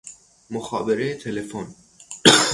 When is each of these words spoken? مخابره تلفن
مخابره 0.49 1.13
تلفن 1.15 1.75